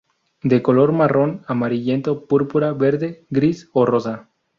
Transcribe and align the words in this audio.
De 0.41 0.63
color 0.63 0.93
marrón, 0.93 1.43
amarillento, 1.45 2.25
púrpura, 2.25 2.73
verde, 2.73 3.27
gris 3.29 3.69
o 3.71 3.85
rosa. 3.85 4.31